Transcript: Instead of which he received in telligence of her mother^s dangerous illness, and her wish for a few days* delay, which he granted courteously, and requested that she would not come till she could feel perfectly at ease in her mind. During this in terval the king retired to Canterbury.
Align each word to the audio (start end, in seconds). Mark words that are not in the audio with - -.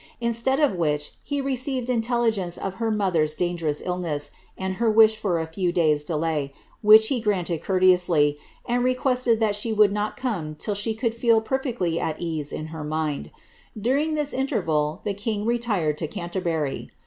Instead 0.19 0.59
of 0.59 0.73
which 0.73 1.11
he 1.21 1.39
received 1.41 1.87
in 1.87 2.01
telligence 2.01 2.57
of 2.57 2.73
her 2.81 2.91
mother^s 2.91 3.37
dangerous 3.37 3.83
illness, 3.85 4.31
and 4.57 4.77
her 4.81 4.89
wish 4.89 5.15
for 5.15 5.39
a 5.39 5.45
few 5.45 5.71
days* 5.71 6.03
delay, 6.03 6.51
which 6.81 7.09
he 7.09 7.19
granted 7.21 7.61
courteously, 7.63 8.35
and 8.65 8.83
requested 8.83 9.39
that 9.39 9.55
she 9.55 9.71
would 9.71 9.91
not 9.93 10.17
come 10.17 10.55
till 10.55 10.73
she 10.73 10.95
could 10.95 11.13
feel 11.13 11.39
perfectly 11.39 11.99
at 11.99 12.19
ease 12.19 12.51
in 12.51 12.65
her 12.73 12.83
mind. 12.83 13.29
During 13.79 14.15
this 14.15 14.33
in 14.33 14.47
terval 14.47 15.03
the 15.03 15.13
king 15.13 15.45
retired 15.45 15.99
to 15.99 16.07
Canterbury. 16.07 16.89